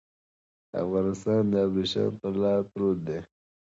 افغانستان 0.83 1.41
د 1.51 1.55
ابريښم 1.67 2.11
پر 2.21 2.33
لار 2.41 2.59
پروت 2.71 2.97
دی. 3.07 3.19